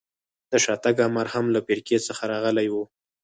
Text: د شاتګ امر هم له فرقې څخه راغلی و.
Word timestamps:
د 0.51 0.53
شاتګ 0.63 0.95
امر 1.07 1.27
هم 1.33 1.45
له 1.55 1.59
فرقې 1.67 1.97
څخه 2.07 2.23
راغلی 2.31 2.67
و. 2.73 2.75